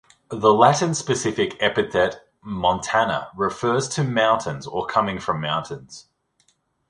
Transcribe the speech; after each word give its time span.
The 0.31 0.51
Latin 0.51 0.95
specific 0.95 1.57
epithet 1.61 2.25
"montana" 2.41 3.29
refers 3.35 3.87
to 3.89 4.03
mountains 4.03 4.65
or 4.65 4.87
coming 4.87 5.19
from 5.19 5.39
mountains. 5.41 6.07